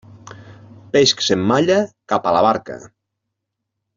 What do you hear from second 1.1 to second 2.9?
que s'emmalla, cap a la barca.